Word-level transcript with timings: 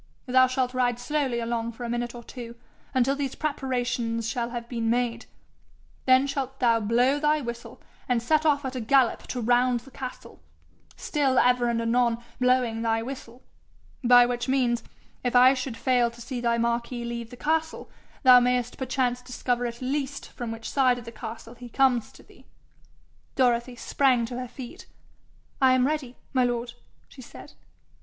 Thou 0.25 0.47
shalt 0.47 0.73
ride 0.73 0.97
slowly 0.97 1.39
along 1.39 1.73
for 1.73 1.83
a 1.83 1.89
minute 1.89 2.15
or 2.15 2.23
two, 2.23 2.55
until 2.91 3.15
these 3.15 3.35
preparations 3.35 4.27
shall 4.27 4.49
have 4.49 4.67
been 4.67 4.89
made; 4.89 5.27
then 6.07 6.25
shalt 6.25 6.59
thou 6.59 6.79
blow 6.79 7.19
thy 7.19 7.39
whistle, 7.39 7.79
and 8.09 8.19
set 8.19 8.43
off 8.43 8.65
at 8.65 8.75
a 8.75 8.81
gallop 8.81 9.27
to 9.27 9.39
round 9.39 9.81
the 9.81 9.91
castle, 9.91 10.41
still 10.95 11.37
ever 11.37 11.69
and 11.69 11.79
anon 11.83 12.17
blowing 12.39 12.81
thy 12.81 13.03
whistle; 13.03 13.43
by 14.03 14.25
which 14.25 14.47
means, 14.47 14.81
if 15.23 15.35
I 15.35 15.53
should 15.53 15.77
fail 15.77 16.09
to 16.09 16.19
see 16.19 16.41
thy 16.41 16.57
Marquis 16.57 17.05
leave 17.05 17.29
the 17.29 17.37
castle, 17.37 17.87
thou 18.23 18.39
mayest 18.39 18.79
perchance 18.79 19.21
discover 19.21 19.67
at 19.67 19.83
least 19.83 20.29
from 20.31 20.51
which 20.51 20.67
side 20.67 20.97
of 20.97 21.05
the 21.05 21.11
castle 21.11 21.53
he 21.53 21.69
comes 21.69 22.11
to 22.13 22.23
thee.' 22.23 22.47
Dorothy 23.35 23.75
sprang 23.75 24.25
to 24.25 24.39
her 24.39 24.47
feet. 24.47 24.87
'I 25.61 25.73
am 25.75 25.85
ready, 25.85 26.17
my 26.33 26.43
lord,' 26.43 26.73
she 27.07 27.21
said. 27.21 27.53